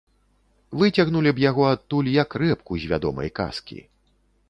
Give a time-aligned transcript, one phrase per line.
[0.83, 3.79] Выцягнулі б яго адтуль, як рэпку з вядомай казкі.